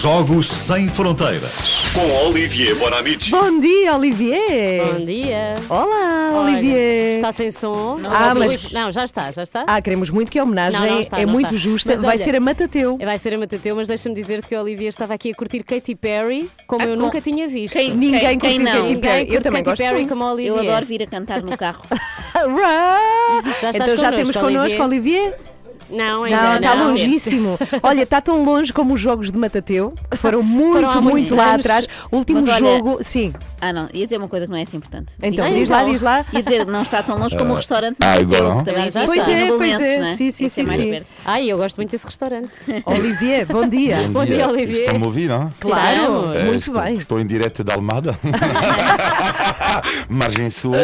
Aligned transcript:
Jogos 0.00 0.46
Sem 0.48 0.88
Fronteiras. 0.88 1.52
Com 1.92 2.26
Olivier 2.26 2.74
Bonamici. 2.76 3.30
Bom 3.30 3.60
dia, 3.60 3.94
Olivier! 3.94 4.82
Bom 4.86 5.04
dia. 5.04 5.54
Olá, 5.68 6.30
Olha, 6.34 6.52
Olivier! 6.56 7.12
Está 7.12 7.30
sem 7.30 7.50
som. 7.50 8.00
Ah, 8.06 8.32
Mas 8.34 8.72
Não, 8.72 8.90
já 8.90 9.04
está, 9.04 9.30
já 9.30 9.42
está. 9.42 9.64
Ah, 9.66 9.80
queremos 9.82 10.08
muito 10.08 10.32
que 10.32 10.38
a 10.38 10.44
homenagem 10.44 10.80
Não, 10.80 10.88
não 10.88 11.00
está, 11.00 11.20
é 11.20 11.26
não 11.26 11.32
muito 11.34 11.54
está. 11.54 11.58
justa. 11.68 11.90
Mas 11.92 12.00
Vai 12.00 12.14
olha- 12.16 12.24
ser 12.24 12.34
a 12.34 12.40
Matateu. 12.40 12.96
Vai 12.96 13.18
ser 13.18 13.34
a 13.34 13.38
Matateu, 13.38 13.76
mas 13.76 13.86
deixa-me 13.86 14.14
dizer-te 14.14 14.48
que 14.48 14.54
a 14.54 14.62
Olivia 14.62 14.88
estava 14.88 15.12
aqui 15.14 15.30
a 15.30 15.34
curtir 15.34 15.62
Katy 15.62 15.94
Perry 15.94 16.48
como 16.66 16.82
eu 16.84 16.96
com- 16.96 17.02
nunca 17.02 17.20
tinha 17.20 17.46
visto. 17.46 17.74
Quem- 17.74 17.94
Ninguém 17.94 18.38
quem 18.38 18.58
curtiu 18.60 18.62
não? 18.74 18.82
Katy 18.88 18.96
Perry. 18.96 19.34
Eu 19.34 19.42
também 19.42 19.62
Katy 19.62 19.70
gosto 19.70 19.82
Perry 19.82 19.94
muito. 19.98 20.08
como 20.08 20.24
a 20.24 20.32
Olivia. 20.32 20.50
Eu 20.50 20.58
adoro 20.58 20.86
vir 20.86 21.02
a 21.02 21.06
cantar 21.06 21.42
no 21.42 21.56
carro. 21.56 21.82
Já 23.60 23.70
estás 23.70 23.76
então 23.76 23.88
já 23.88 24.10
connosco, 24.10 24.16
temos 24.16 24.36
connosco, 24.36 24.82
Olivier? 24.82 25.38
Não, 25.92 26.24
ainda 26.24 26.36
Não, 26.36 26.48
não. 26.48 26.56
está 26.56 26.74
longíssimo. 26.74 27.58
Olha, 27.82 28.02
está 28.02 28.20
tão 28.20 28.44
longe 28.44 28.72
como 28.72 28.94
os 28.94 29.00
jogos 29.00 29.30
de 29.30 29.38
Matateu, 29.38 29.92
que 30.10 30.16
foram 30.16 30.42
muito, 30.42 30.72
Foram 30.86 31.02
muito 31.02 31.34
lá 31.34 31.54
atrás. 31.54 31.86
O 32.10 32.16
último 32.16 32.40
olha- 32.42 32.58
jogo, 32.58 32.98
sim. 33.02 33.32
Ah, 33.60 33.72
não, 33.72 33.88
ia 33.92 34.04
dizer 34.04 34.16
uma 34.16 34.28
coisa 34.28 34.46
que 34.46 34.50
não 34.52 34.58
é 34.58 34.62
assim 34.62 34.76
importante. 34.78 35.14
Então, 35.22 35.48
diz 35.52 35.68
lá, 35.68 35.84
diz 35.84 36.00
lá. 36.00 36.24
Ia 36.32 36.42
dizer, 36.42 36.66
não 36.66 36.82
está 36.82 37.02
tão 37.02 37.16
longe 37.18 37.36
como 37.36 37.52
o 37.52 37.56
restaurante 37.56 37.96
ah, 38.00 38.06
Mateu, 38.20 38.26
agora? 38.46 38.58
que 38.58 38.64
também 38.64 38.90
Já 38.90 39.04
existe 39.04 39.18
está. 39.18 39.24
Pois 39.24 39.28
é, 39.28 39.46
pois 39.56 39.80
é. 39.80 39.98
não 39.98 40.06
é? 40.06 40.16
Sim, 40.16 40.30
sim, 40.32 40.44
é 40.46 40.48
sim, 40.48 40.62
mais 40.64 40.82
sim. 40.82 41.00
Ai, 41.24 41.46
eu 41.46 41.56
gosto 41.58 41.76
muito 41.76 41.90
desse 41.90 42.06
restaurante. 42.06 42.82
Olivier, 42.84 43.46
bom 43.46 43.68
dia. 43.68 44.08
Bom 44.10 44.24
dia, 44.24 44.48
Olivier. 44.48 44.80
Estão-me 44.86 45.04
a 45.04 45.06
ouvir, 45.06 45.28
não? 45.28 45.52
Claro, 45.60 46.32
Eh, 46.34 46.44
muito 46.44 46.72
bem. 46.72 46.94
Estou 46.94 47.20
em 47.20 47.26
direto 47.26 47.62
da 47.62 47.74
Almada. 47.74 48.18
Margem 50.08 50.50
Sul. 50.50 50.74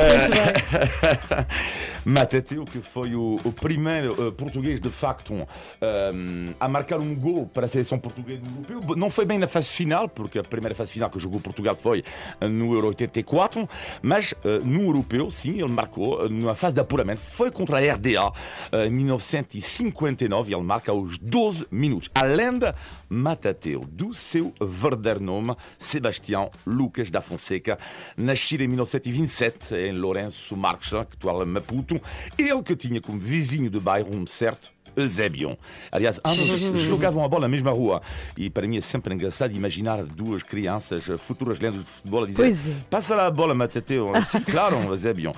Matateu, 2.04 2.64
que 2.64 2.80
foi 2.80 3.14
o, 3.14 3.38
o 3.44 3.52
primeiro 3.52 4.28
eh, 4.28 4.30
português 4.30 4.80
de 4.80 4.88
facto 4.88 5.34
eh, 5.80 6.12
a 6.58 6.66
marcar 6.66 6.98
um 6.98 7.14
gol 7.14 7.46
para 7.46 7.66
a 7.66 7.68
seleção 7.68 7.98
portuguesa 7.98 8.42
no 8.42 8.74
europeu. 8.74 8.96
Não 8.96 9.10
foi 9.10 9.24
bem 9.24 9.38
na 9.38 9.46
fase 9.46 9.68
final, 9.68 10.08
porque 10.08 10.38
a 10.38 10.42
primeira 10.42 10.74
fase 10.74 10.92
final 10.92 11.10
que 11.10 11.20
jogou 11.20 11.40
Portugal 11.40 11.76
foi 11.76 12.02
eh, 12.40 12.48
no 12.48 12.72
Euro 12.72 12.88
84, 12.88 13.68
mas 14.02 14.34
eh, 14.44 14.60
no 14.64 14.82
europeu, 14.82 15.30
sim, 15.30 15.60
ele 15.60 15.70
marcou 15.70 16.28
na 16.28 16.54
fase 16.54 16.74
de 16.74 16.80
apuramento. 16.80 17.20
Foi 17.20 17.50
contra 17.50 17.78
a 17.78 17.80
RDA 17.80 18.32
eh, 18.72 18.86
em 18.86 18.90
1959 18.90 20.50
e 20.50 20.54
ele 20.54 20.64
marca 20.64 20.92
aos 20.92 21.18
12 21.18 21.66
minutos. 21.70 22.08
A 22.14 22.22
lenda 22.22 22.74
Matateu, 23.08 23.84
do 23.90 24.14
seu 24.14 24.54
verdadeiro 24.60 25.20
nome, 25.20 25.54
Sebastião 25.78 26.50
Lucas 26.64 27.10
da 27.10 27.20
Fonseca, 27.20 27.78
nascido 28.16 28.62
em 28.62 28.68
1927 28.68 29.74
em 29.90 29.92
Lourenço 29.92 30.56
Marques, 30.56 30.92
atual 30.94 31.44
Maputo. 31.44 32.00
Ele 32.38 32.62
que 32.62 32.76
tinha 32.76 33.00
como 33.00 33.18
vizinho 33.18 33.68
de 33.68 33.80
bairro 33.80 34.14
um 34.14 34.26
certo 34.26 34.72
Eusébion. 34.96 35.56
Aliás, 35.90 36.20
ambos 36.24 36.46
jogavam 36.82 37.24
a 37.24 37.28
bola 37.28 37.42
na 37.42 37.48
mesma 37.48 37.70
rua. 37.70 38.02
E 38.36 38.50
para 38.50 38.66
mim 38.66 38.76
é 38.76 38.80
sempre 38.80 39.14
engraçado 39.14 39.54
imaginar 39.54 40.02
duas 40.04 40.42
crianças, 40.42 41.08
eh, 41.08 41.16
futuras 41.16 41.60
lendas 41.60 41.80
de 41.80 41.86
futebol, 41.90 42.22
a 42.24 42.26
dizer: 42.26 42.36
Pois 42.36 42.68
é. 42.68 42.74
Passa 42.88 43.14
lá 43.14 43.26
a 43.26 43.30
bola, 43.30 43.54
Matateu. 43.54 44.12
Sim, 44.24 44.40
claro, 44.40 44.76
Eusébion. 44.76 45.32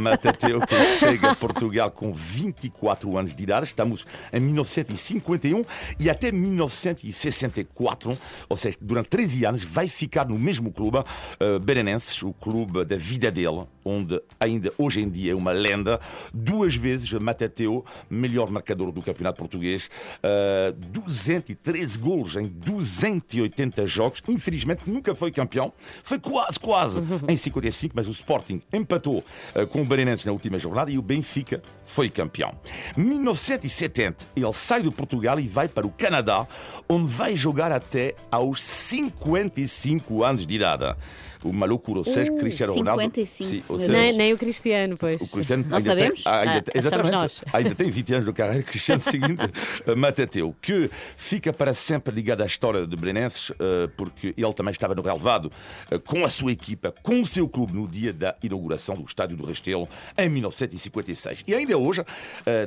Matateu 0.00 0.60
que 0.60 0.74
chega 0.98 1.30
a 1.30 1.34
Portugal 1.34 1.90
com 1.90 2.12
24 2.12 3.18
anos 3.18 3.34
de 3.34 3.42
idade. 3.42 3.66
Estamos 3.66 4.06
em 4.32 4.40
1951 4.40 5.64
e 5.98 6.10
até 6.10 6.32
1964, 6.32 8.18
ou 8.48 8.56
seja, 8.56 8.78
durante 8.80 9.08
13 9.08 9.44
anos, 9.44 9.64
vai 9.64 9.88
ficar 9.88 10.26
no 10.28 10.38
mesmo 10.38 10.70
clube, 10.70 10.98
uh, 10.98 11.58
Belenenses, 11.60 12.22
o 12.22 12.32
clube 12.32 12.84
da 12.84 12.96
vida 12.96 13.30
dele, 13.30 13.64
onde 13.88 14.20
ainda 14.38 14.72
hoje 14.76 15.00
em 15.00 15.08
dia 15.08 15.32
é 15.32 15.34
uma 15.34 15.52
lenda. 15.52 16.00
Duas 16.32 16.74
vezes 16.74 17.12
Matateu, 17.12 17.84
melhor 18.10 18.50
marcador 18.50 18.92
do 18.92 19.02
campeonato 19.02 19.38
português, 19.38 19.90
uh, 20.18 20.72
213 20.72 21.98
golos 21.98 22.36
em 22.36 22.44
280 22.44 23.86
jogos. 23.86 24.22
Infelizmente 24.28 24.88
nunca 24.88 25.14
foi 25.14 25.30
campeão, 25.30 25.72
foi 26.02 26.18
quase, 26.18 26.60
quase 26.60 27.00
em 27.26 27.36
55, 27.36 27.94
mas 27.96 28.08
o 28.08 28.10
Sporting 28.10 28.60
empatou 28.72 29.24
uh, 29.54 29.66
com 29.68 29.82
o 29.82 29.84
Belenenses 29.84 30.24
na 30.24 30.32
última 30.32 30.58
jornada 30.58 30.90
e 30.90 30.98
o 30.98 31.02
Benfica 31.02 31.60
foi 31.84 32.10
campeão. 32.10 32.54
1970 32.96 34.26
ele 34.36 34.52
sai 34.52 34.82
de 34.82 34.90
Portugal 34.90 35.40
e 35.40 35.46
vai 35.46 35.68
para 35.68 35.86
o 35.86 35.90
Canadá, 35.90 36.46
onde 36.88 37.12
vai 37.12 37.36
jogar 37.36 37.72
até 37.72 38.14
aos 38.30 38.60
55 38.60 40.24
anos 40.24 40.46
de 40.46 40.54
idade. 40.54 40.96
Uma 41.44 41.66
loucura, 41.66 41.98
ou 42.00 42.04
seja, 42.04 42.32
Cristiano 42.32 42.74
Ronaldo. 42.74 43.02
55, 43.02 43.50
Sim, 43.50 43.62
ou 43.68 43.78
seja, 43.78 43.92
Nem, 43.92 44.12
nem 44.16 44.32
o 44.32 44.38
Cristiano, 44.38 44.96
pois. 44.96 45.20
o 45.22 45.30
Cristiano 45.30 45.64
Não 45.68 45.76
ainda 45.76 45.90
sabemos? 45.90 46.22
Tem, 46.24 46.32
ah, 46.32 46.40
ainda 46.40 46.64
Ah, 46.74 46.78
exatamente, 46.78 47.12
nós. 47.12 47.42
ainda 47.52 47.74
tem 47.74 47.90
20 47.90 48.12
anos 48.14 48.26
de 48.26 48.32
carreira. 48.32 48.62
Cristiano 48.62 49.00
seguinte, 49.00 49.40
eh, 49.86 49.94
Matateu, 49.94 50.54
que 50.60 50.90
fica 51.16 51.52
para 51.52 51.72
sempre 51.72 52.14
ligado 52.14 52.42
à 52.42 52.46
história 52.46 52.86
de 52.86 52.96
Belenenses, 52.96 53.50
eh, 53.58 53.88
porque 53.96 54.34
ele 54.36 54.52
também 54.52 54.72
estava 54.72 54.94
no 54.94 55.02
relevado 55.02 55.50
eh, 55.90 55.98
com 55.98 56.24
a 56.24 56.28
sua 56.28 56.52
equipa, 56.52 56.92
com 57.02 57.20
o 57.20 57.26
seu 57.26 57.48
clube, 57.48 57.72
no 57.72 57.86
dia 57.86 58.12
da 58.12 58.34
inauguração 58.42 58.94
do 58.96 59.04
Estádio 59.04 59.36
do 59.36 59.44
Restelo, 59.46 59.88
em 60.16 60.28
1956. 60.28 61.44
E 61.46 61.54
ainda 61.54 61.76
hoje, 61.78 62.02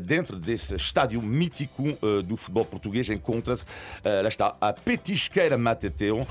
dentro 0.04 0.38
desse 0.40 0.76
estádio 0.76 1.22
mítico 1.22 1.84
do 2.26 2.36
futebol 2.38 2.66
português, 2.66 3.10
encontra-se, 3.10 3.66
lá 4.04 4.28
está, 4.28 4.56
a 4.62 4.74
petisqueira 4.74 5.58
Matateu, 5.58 6.26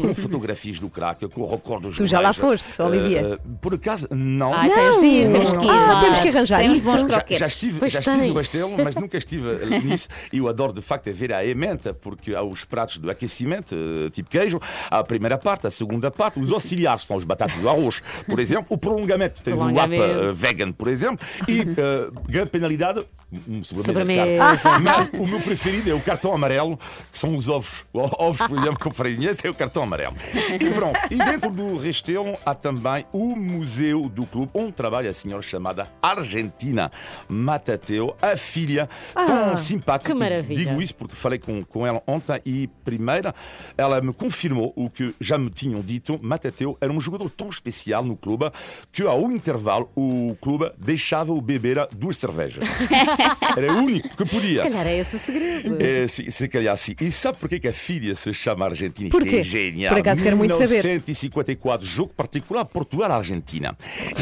com 0.00 0.14
fotografias 0.14 0.78
do 0.78 0.88
craque, 0.88 1.28
com 1.28 1.42
recordos 1.72 1.96
Tu 1.96 2.06
já 2.06 2.20
lá 2.20 2.32
foste? 2.32 2.68
Eh, 2.80 3.38
por 3.60 3.74
acaso, 3.74 4.06
não. 4.10 4.52
Ai, 4.54 4.70
tens 4.70 4.98
de 4.98 5.06
ir, 5.06 5.30
temos 5.30 5.52
que 5.52 5.64
ir. 5.66 5.70
Ah, 5.70 6.00
temos 6.02 6.18
que 6.20 6.28
arranjar 6.28 6.58
Tem 6.60 6.70
uns 6.70 6.78
isso. 6.78 6.90
bons 6.90 7.00
Já, 7.00 7.06
croquetes. 7.06 7.38
já 7.38 7.46
estive, 7.46 7.78
Pois 7.78 7.92
já 7.92 7.98
estive 8.00 8.18
tem. 8.18 8.28
no 8.30 8.34
Restelo, 8.36 8.76
mas 8.84 8.94
nunca 8.94 9.16
estive 9.18 9.66
nisso. 9.80 10.08
E 10.32 10.38
eu 10.38 10.48
adoro, 10.48 10.72
de 10.72 10.82
facto, 10.82 11.06
é 11.08 11.12
ver 11.12 11.32
a 11.32 11.44
emenda, 11.44 11.94
porque 11.94 12.34
há 12.34 12.42
os 12.42 12.64
pratos 12.64 12.98
do 12.98 13.10
aquecimento, 13.10 13.74
eh, 13.74 14.10
tipo 14.10 14.28
queijo, 14.30 14.60
há 14.90 14.98
a 14.98 15.04
primeira 15.04 15.38
parte, 15.38 15.66
a 15.66 15.70
segunda 15.70 16.10
parte, 16.10 16.38
os 16.40 16.52
auxiliares 16.52 17.04
são 17.06 17.16
os 17.16 17.24
batatas 17.24 17.56
do 17.56 17.68
arroz, 17.68 18.02
por 18.26 18.38
exemplo, 18.38 18.66
o 18.70 18.78
prolongamento, 18.78 19.42
tens 19.42 19.54
o 19.54 19.56
Prolongamento. 19.56 20.02
eh, 20.02 20.32
vegan, 20.32 20.72
por 20.72 20.88
exemplo, 20.88 21.24
e 21.48 21.60
eh, 21.60 22.10
grande 22.28 22.50
penalidade, 22.50 23.04
um 23.48 23.62
sobremesa. 23.64 24.56
Sobremesa. 24.56 24.78
Mas 24.78 25.10
o 25.14 25.26
meu 25.26 25.40
preferido 25.40 25.90
é 25.90 25.94
o 25.94 26.00
cartão 26.00 26.34
amarelo, 26.34 26.78
que 27.10 27.18
são 27.18 27.34
os 27.34 27.48
ovos. 27.48 27.84
Ovos, 27.92 28.46
por 28.46 28.58
exemplo, 28.58 28.78
com 28.78 28.90
farinha, 28.90 29.30
esse 29.30 29.46
é 29.46 29.50
o 29.50 29.54
cartão 29.54 29.82
amarelo. 29.82 30.14
E 30.60 30.70
pronto, 30.70 30.98
e 31.10 31.16
dentro 31.16 31.50
do 31.50 31.76
Restelo 31.78 32.36
há 32.44 32.54
também 32.54 33.06
o 33.12 33.34
museu 33.36 34.08
do 34.08 34.26
clube, 34.26 34.50
onde 34.54 34.72
trabalha 34.72 35.10
a 35.10 35.12
senhora 35.12 35.42
chamada 35.42 35.86
Argentina 36.02 36.90
Matateu, 37.28 38.16
a 38.20 38.36
filha 38.36 38.88
tão 39.14 39.56
simpática. 39.56 40.12
que 40.12 40.18
maravilha. 40.18 40.64
Digo 40.64 40.82
isso 40.82 40.94
porque 40.94 41.16
falei 41.16 41.38
com, 41.38 41.64
com 41.64 41.86
ela 41.86 42.02
ontem 42.06 42.40
e, 42.44 42.68
primeira, 42.84 43.34
ela 43.76 44.00
me 44.00 44.12
confirmou 44.12 44.72
o 44.76 44.90
que 44.90 45.14
já 45.20 45.38
me 45.38 45.50
tinham 45.50 45.80
dito. 45.80 46.18
Matateu 46.22 46.76
era 46.80 46.92
um 46.92 47.00
jogador 47.00 47.30
tão 47.30 47.48
especial 47.48 48.04
no 48.04 48.16
clube 48.16 48.50
que, 48.92 49.02
ao 49.02 49.30
intervalo, 49.30 49.88
o 49.96 50.36
clube 50.40 50.70
deixava-o 50.78 51.40
beber 51.40 51.86
duas 51.92 52.18
cervejas. 52.18 52.66
Era 53.56 53.72
o 53.72 53.76
único 53.78 54.08
que 54.16 54.24
podia. 54.24 54.62
Se 54.62 54.68
calhar 54.70 54.86
é 54.86 54.98
esse 54.98 55.16
o 55.16 55.18
segredo. 55.18 55.76
É, 55.82 56.06
se, 56.08 56.30
se 56.30 56.48
calhar 56.48 56.76
sim. 56.76 56.94
E 57.00 57.10
sabe 57.10 57.38
porquê 57.38 57.58
que 57.60 57.68
a 57.68 57.72
filha 57.72 58.14
se 58.14 58.32
chama 58.32 58.64
Argentina? 58.66 59.08
Isto 59.08 59.18
Porquê? 59.18 59.36
é 59.36 59.42
genial. 59.42 59.92
Por 59.94 60.00
acaso 60.00 60.22
quero 60.22 60.36
muito 60.36 60.52
saber. 60.54 60.82
1954, 60.84 61.86
jogo 61.86 62.12
particular 62.14 62.64
Portugal-Argentina. 62.64 63.76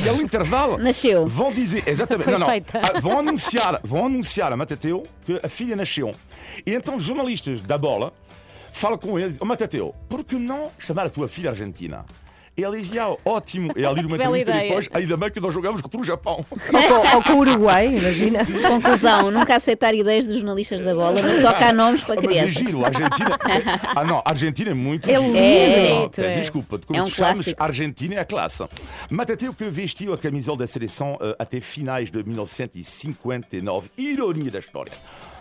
E 0.05 0.09
ao 0.09 0.17
intervalo. 0.17 0.79
Nasceu. 0.79 1.27
Vão 1.27 1.53
dizer. 1.53 1.83
Exatamente. 1.87 2.31
Não, 2.31 2.39
não. 2.39 2.49
Ah, 2.49 3.01
Vão 3.01 3.19
anunciar, 3.19 3.81
vão 3.83 4.07
anunciar 4.07 4.53
a 4.53 4.57
Matateu 4.57 5.03
que 5.25 5.39
a 5.43 5.49
filha 5.49 5.77
nasceu. 5.77 6.15
E 6.67 6.73
então 6.75 6.97
os 6.97 7.05
jornalistas 7.05 7.61
da 7.63 7.79
bola 7.79 8.13
falam 8.73 8.99
com 8.99 9.19
eles: 9.19 9.37
Ó 9.41 9.45
Matateu, 9.45 9.95
por 10.09 10.25
que 10.25 10.37
não 10.37 10.71
chamar 10.79 11.07
a 11.07 11.11
tua 11.11 11.29
filha 11.29 11.51
Argentina? 11.51 12.05
Ele 12.57 12.83
diz: 12.83 12.97
ah, 12.99 13.17
ótimo. 13.25 13.73
E 13.77 13.85
ali 13.85 14.03
bela 14.07 14.39
entrevista 14.39 14.51
ideia. 14.51 14.69
depois, 14.69 14.89
ainda 14.93 15.17
bem 15.17 15.31
que 15.31 15.41
nós 15.41 15.55
jogamos 15.55 15.81
contra 15.81 16.01
o 16.01 16.05
Japão. 16.05 16.45
Ou 16.51 16.59
com, 16.59 17.17
ou 17.17 17.23
com 17.23 17.33
o 17.33 17.39
Uruguai, 17.39 17.87
imagina. 17.87 18.41
Conclusão, 18.69 19.31
nunca 19.31 19.57
aceitar 19.57 19.95
ideias 19.95 20.27
dos 20.27 20.37
jornalistas 20.37 20.83
da 20.83 20.95
bola, 20.95 21.23
não 21.23 21.41
toca 21.43 21.69
a 21.69 21.73
nomes 21.73 22.05
para 22.05 22.17
Mas 22.17 22.25
é 22.25 22.29
crianças. 22.29 22.53
giro, 22.55 22.85
a 22.85 22.89
Argentina. 22.89 23.39
Ah, 23.97 24.05
não, 24.05 24.19
a 24.19 24.31
Argentina 24.31 24.71
é 24.71 24.75
muito 24.75 25.09
É 25.09 25.13
giro. 25.15 25.23
lindo. 25.25 25.37
É, 25.39 25.89
Não, 25.91 25.97
bonito, 26.01 26.21
é. 26.21 26.35
Desculpa, 26.39 26.79
como 26.87 26.99
É 26.99 27.03
um 27.03 27.07
tu 27.07 27.11
chamas, 27.15 27.35
clássico. 27.37 27.63
Argentina 27.63 28.15
é 28.15 28.19
a 28.19 28.25
classe. 28.25 28.65
Matateu 29.11 29.53
que 29.55 29.65
vestiu 29.69 30.13
a 30.13 30.19
camisola 30.19 30.59
da 30.59 30.67
seleção 30.67 31.17
eh, 31.21 31.35
até 31.39 31.61
finais 31.61 32.11
de 32.11 32.23
1959. 32.23 33.91
Ironia 33.97 34.51
da 34.51 34.59
história. 34.59 34.93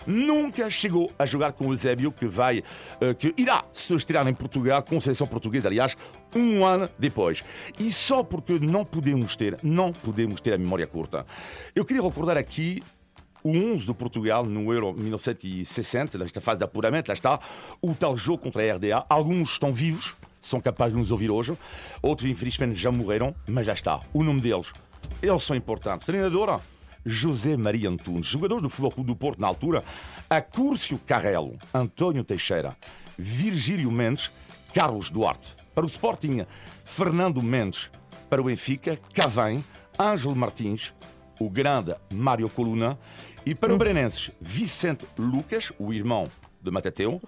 Nunca 0.09 0.67
chegou 0.71 1.11
a 1.19 1.25
jogar 1.25 1.51
com 1.51 1.67
o 1.67 1.71
Eusébio, 1.71 2.11
que 2.11 2.25
vai, 2.25 2.63
eh, 3.00 3.13
que 3.13 3.31
irá 3.38 3.63
se 3.71 3.94
estrear 3.94 4.27
em 4.27 4.33
Portugal, 4.33 4.81
com 4.81 5.00
seleção 5.00 5.27
portuguesa, 5.27 5.67
aliás, 5.67 5.95
um 6.35 6.65
ano 6.65 6.89
depois. 6.97 7.44
E 7.79 7.91
só 7.91 8.23
porque 8.23 8.53
não 8.53 8.83
podemos 8.83 9.35
ter, 9.35 9.59
não 9.61 9.94
podemos 9.94 10.41
ter 10.41 10.53
a 10.53 10.57
memória 10.57 10.88
curta. 10.88 11.27
Eu 11.75 11.85
queria 11.85 12.01
recordar 12.01 12.38
aqui 12.38 12.81
o 13.44 13.51
11 13.51 13.85
do 13.85 13.94
Portugal 13.94 14.44
no 14.44 14.73
Euro 14.73 14.94
1960, 14.94 16.17
nesta 16.17 16.41
fase 16.41 16.57
de 16.57 16.65
apuramento, 16.65 17.09
lá 17.09 17.13
está, 17.13 17.39
o 17.79 17.94
tal 17.94 18.17
jogo 18.17 18.41
contra 18.41 18.63
a 18.63 18.75
RDA. 18.75 19.06
Alguns 19.07 19.51
estão 19.51 19.71
vivos, 19.71 20.15
são 20.41 20.59
capazes 20.59 20.95
de 20.95 21.00
nos 21.00 21.11
ouvir 21.11 21.29
hoje, 21.29 21.56
outros 22.01 22.27
infelizmente 22.27 22.73
já 22.73 22.91
morreram, 22.91 23.35
mas 23.47 23.67
já 23.67 23.73
está, 23.73 24.00
o 24.11 24.23
nome 24.23 24.41
deles, 24.41 24.71
eles 25.21 25.44
são 25.44 25.56
importantes. 25.56 26.07
Treinadora, 26.07 26.59
José 27.06 27.56
Maria 27.57 27.90
Antunes, 27.90 28.28
jogadores 28.28 28.63
do 28.63 28.69
Futebol 28.69 28.92
Clube 28.92 29.07
do 29.07 29.16
Porto 29.16 29.40
na 29.40 29.48
altura, 29.48 29.84
Acúrcio 30.30 31.00
Carrelo, 31.06 31.57
António 31.74 32.24
Teixeira 32.24 32.75
Virgílio 33.19 33.92
Mendes, 33.92 34.31
Carlos 34.74 35.10
Duarte. 35.10 35.54
Para 35.75 35.84
o 35.84 35.88
Sporting, 35.88 36.46
Fernando 36.86 37.42
Mendes. 37.44 37.92
Para 38.30 38.42
o 38.42 38.46
Benfica, 38.46 38.98
Cavém, 39.13 39.63
Ângelo 40.00 40.36
Martins, 40.36 40.94
o 41.40 41.50
grande 41.50 41.94
Mário 42.13 42.48
Coluna. 42.48 42.98
E 43.45 43.54
para 43.54 43.74
o 43.74 43.78
Berenenses, 43.78 44.31
Vicente 44.40 45.06
Lucas, 45.18 45.74
o 45.78 45.92
irmão 45.92 46.30
de 46.62 46.72
Matateu, 46.72 47.22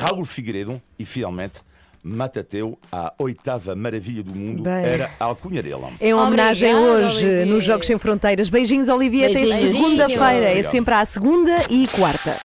Raul 0.00 0.24
Figueiredo 0.24 0.80
e, 0.98 1.04
finalmente, 1.04 1.60
Matateu, 2.04 2.78
a 2.92 3.14
oitava 3.18 3.74
maravilha 3.74 4.22
do 4.22 4.34
mundo, 4.34 4.62
Bem. 4.62 4.72
era 4.84 5.10
a 5.18 5.24
alcunha 5.24 5.62
dele. 5.62 5.74
Em 5.98 6.12
homenagem 6.12 6.74
Obrigada, 6.74 7.06
hoje 7.06 7.24
Olivier. 7.24 7.46
nos 7.46 7.64
Jogos 7.64 7.86
Sem 7.86 7.96
Fronteiras. 7.98 8.50
Beijinhos, 8.50 8.90
Olivia. 8.90 9.26
Até 9.30 9.40
Beijinhos. 9.40 9.76
segunda-feira. 9.78 10.50
É 10.50 10.62
sempre 10.62 10.92
à 10.92 11.04
segunda 11.06 11.56
e 11.70 11.88
quarta. 11.88 12.36